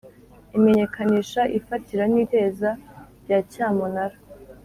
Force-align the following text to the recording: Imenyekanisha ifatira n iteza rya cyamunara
Imenyekanisha 0.57 1.41
ifatira 1.57 2.03
n 2.13 2.15
iteza 2.23 2.69
rya 3.23 3.39
cyamunara 3.51 4.17